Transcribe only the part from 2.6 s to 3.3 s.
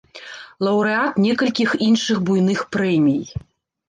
прэмій.